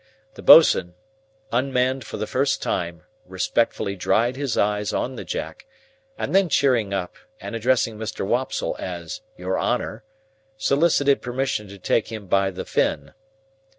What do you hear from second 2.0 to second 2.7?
for the first